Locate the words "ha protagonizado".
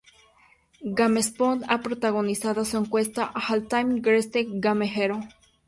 1.67-2.65